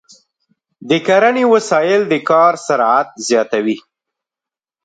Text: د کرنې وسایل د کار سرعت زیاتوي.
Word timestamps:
د 0.89 0.91
کرنې 1.07 1.45
وسایل 1.53 2.01
د 2.11 2.13
کار 2.29 2.53
سرعت 2.67 3.09
زیاتوي. 3.27 3.77